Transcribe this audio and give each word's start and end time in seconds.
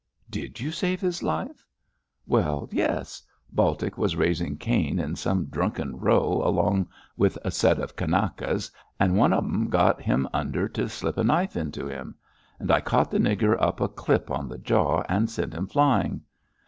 'Did 0.31 0.59
you 0.59 0.71
save 0.71 0.99
his 0.99 1.21
life?' 1.21 1.63
'Well, 2.25 2.67
yes. 2.71 3.21
Baltic 3.51 3.99
was 3.99 4.15
raising 4.15 4.57
Cain 4.57 4.97
in 4.97 5.15
some 5.15 5.45
drunken 5.45 5.95
row 5.99 6.41
along 6.43 6.87
with 7.17 7.37
a 7.43 7.51
set 7.51 7.77
of 7.77 7.95
Kanakas, 7.95 8.71
and 8.99 9.15
one 9.15 9.31
of 9.31 9.43
'em 9.43 9.69
got 9.69 10.01
him 10.01 10.27
under 10.33 10.67
to 10.69 10.89
slip 10.89 11.19
a 11.19 11.23
knife 11.23 11.55
into 11.55 11.85
him. 11.85 12.15
I 12.67 12.81
caught 12.81 13.11
the 13.11 13.19
nigger 13.19 13.55
a 13.61 13.87
clip 13.89 14.31
on 14.31 14.49
the 14.49 14.57
jaw 14.57 15.03
and 15.07 15.29
sent 15.29 15.53
him 15.53 15.67
flying. 15.67 16.21